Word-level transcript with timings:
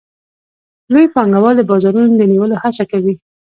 لوی 0.91 1.05
پانګوال 1.15 1.55
د 1.57 1.61
بازارونو 1.69 2.13
د 2.17 2.23
نیولو 2.31 2.55
هڅه 2.63 2.83
کوي 2.91 3.13